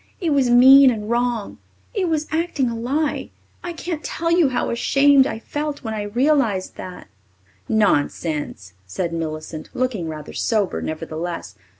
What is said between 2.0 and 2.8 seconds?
was acting a